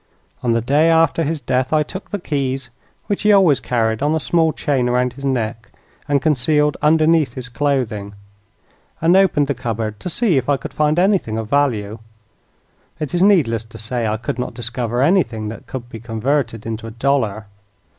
On 0.41 0.53
the 0.53 0.61
day 0.61 0.89
after 0.89 1.21
his 1.21 1.39
death 1.39 1.71
I 1.71 1.83
took 1.83 2.09
the 2.09 2.17
keys, 2.17 2.71
which 3.05 3.21
he 3.21 3.31
always 3.31 3.59
carried 3.59 4.01
on 4.01 4.15
a 4.15 4.19
small 4.19 4.51
chain 4.51 4.89
around 4.89 5.13
his 5.13 5.23
neck 5.23 5.69
and 6.07 6.19
concealed 6.23 6.75
underneath 6.81 7.33
his 7.35 7.49
clothing, 7.49 8.15
and 8.99 9.15
opened 9.15 9.45
the 9.45 9.53
cupboard 9.53 9.99
to 9.99 10.09
see 10.09 10.37
if 10.37 10.49
I 10.49 10.57
could 10.57 10.73
find 10.73 10.97
anything 10.97 11.37
of 11.37 11.51
value. 11.51 11.99
It 12.99 13.13
is 13.13 13.21
needless 13.21 13.63
to 13.65 13.77
say, 13.77 14.07
I 14.07 14.17
could 14.17 14.39
not 14.39 14.55
discover 14.55 15.03
anything 15.03 15.49
that 15.49 15.67
could 15.67 15.87
be 15.87 15.99
converted 15.99 16.65
into 16.65 16.87
a 16.87 16.91
dollar. 16.97 17.45